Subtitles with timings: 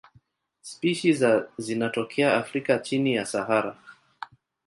[0.61, 3.77] Spishi za zinatokea Afrika chini ya Sahara.